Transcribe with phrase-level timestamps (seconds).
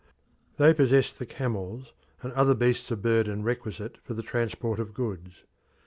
[0.57, 1.93] They possessed the camels
[2.23, 5.43] and other beasts of burden requisite for the transport of goods.